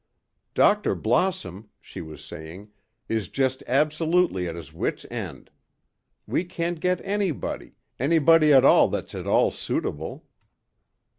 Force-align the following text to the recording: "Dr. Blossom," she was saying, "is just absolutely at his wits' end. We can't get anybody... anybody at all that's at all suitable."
"Dr. 0.55 0.95
Blossom," 0.95 1.69
she 1.79 2.01
was 2.01 2.25
saying, 2.25 2.71
"is 3.07 3.27
just 3.27 3.61
absolutely 3.67 4.47
at 4.47 4.55
his 4.55 4.73
wits' 4.73 5.05
end. 5.11 5.51
We 6.25 6.43
can't 6.43 6.79
get 6.79 6.99
anybody... 7.03 7.73
anybody 7.99 8.51
at 8.51 8.65
all 8.65 8.87
that's 8.87 9.13
at 9.13 9.27
all 9.27 9.51
suitable." 9.51 10.25